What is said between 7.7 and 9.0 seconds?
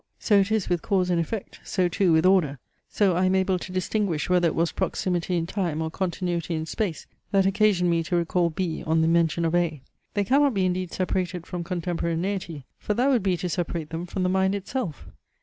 me to recall B